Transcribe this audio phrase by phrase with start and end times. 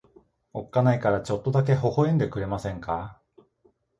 [0.51, 3.21] おっかないからちょっとだけ微笑んでくれませんか。